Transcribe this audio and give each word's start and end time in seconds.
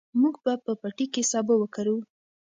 موږ 0.21 0.35
به 0.43 0.53
په 0.65 0.71
پټي 0.81 1.05
کې 1.13 1.21
سابه 1.31 1.55
وکرو. 1.57 1.97